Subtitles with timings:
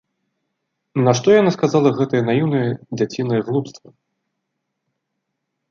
[1.07, 2.65] Нашто яна сказала гэтае наіўнае
[3.01, 3.95] дзяцінае глупства?